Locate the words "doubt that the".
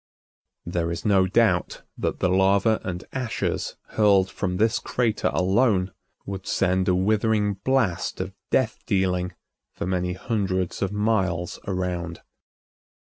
1.27-2.27